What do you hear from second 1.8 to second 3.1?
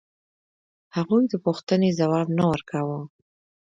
ځواب نه ورکاوه.